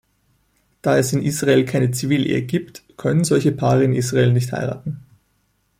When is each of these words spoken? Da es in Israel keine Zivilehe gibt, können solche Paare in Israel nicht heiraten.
Da 0.81 0.97
es 0.97 1.13
in 1.13 1.21
Israel 1.21 1.63
keine 1.63 1.91
Zivilehe 1.91 2.41
gibt, 2.41 2.81
können 2.97 3.23
solche 3.23 3.51
Paare 3.51 3.83
in 3.83 3.93
Israel 3.93 4.33
nicht 4.33 4.51
heiraten. 4.51 5.03